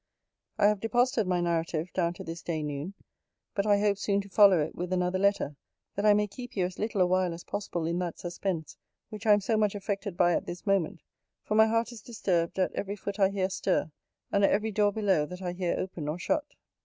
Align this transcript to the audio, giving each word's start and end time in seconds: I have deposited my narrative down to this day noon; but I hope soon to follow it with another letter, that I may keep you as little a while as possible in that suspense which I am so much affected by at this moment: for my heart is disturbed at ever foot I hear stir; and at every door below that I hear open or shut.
I 0.57 0.65
have 0.65 0.79
deposited 0.79 1.27
my 1.27 1.41
narrative 1.41 1.93
down 1.93 2.15
to 2.15 2.23
this 2.23 2.41
day 2.41 2.63
noon; 2.63 2.95
but 3.53 3.67
I 3.67 3.79
hope 3.79 3.99
soon 3.99 4.19
to 4.21 4.29
follow 4.29 4.59
it 4.59 4.73
with 4.73 4.91
another 4.91 5.19
letter, 5.19 5.55
that 5.93 6.07
I 6.07 6.15
may 6.15 6.25
keep 6.25 6.55
you 6.57 6.65
as 6.65 6.79
little 6.79 7.01
a 7.01 7.05
while 7.05 7.35
as 7.35 7.43
possible 7.43 7.85
in 7.85 7.99
that 7.99 8.17
suspense 8.17 8.77
which 9.09 9.27
I 9.27 9.33
am 9.33 9.41
so 9.41 9.57
much 9.57 9.75
affected 9.75 10.17
by 10.17 10.33
at 10.33 10.47
this 10.47 10.65
moment: 10.65 11.03
for 11.43 11.53
my 11.53 11.67
heart 11.67 11.91
is 11.91 12.01
disturbed 12.01 12.57
at 12.57 12.71
ever 12.73 12.95
foot 12.95 13.19
I 13.19 13.29
hear 13.29 13.47
stir; 13.47 13.91
and 14.31 14.43
at 14.43 14.49
every 14.49 14.71
door 14.71 14.91
below 14.91 15.27
that 15.27 15.43
I 15.43 15.51
hear 15.53 15.75
open 15.77 16.07
or 16.07 16.17
shut. 16.17 16.45